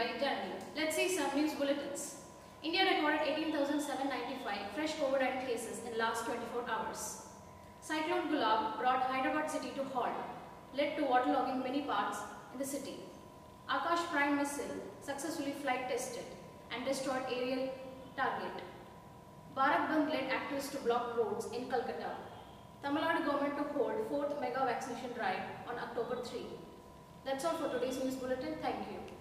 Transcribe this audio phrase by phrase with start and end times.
[0.00, 0.32] by
[0.76, 2.02] Let's see some news bulletins.
[2.62, 7.02] India recorded 18,795 fresh COVID-19 cases in last 24 hours.
[7.82, 10.16] Cyclone Gulab brought Hyderabad city to halt,
[10.74, 12.18] led to waterlogging many parts
[12.52, 12.96] in the city.
[13.68, 16.24] Akash Prime missile successfully flight tested
[16.72, 17.68] and destroyed aerial
[18.16, 18.64] target.
[19.56, 22.12] Bharat Bandh led activists to block roads in Kolkata.
[22.82, 26.44] Tamil Nadu government to hold fourth mega vaccination drive on October 3.
[27.26, 28.54] That's all for today's news bulletin.
[28.62, 29.19] Thank you.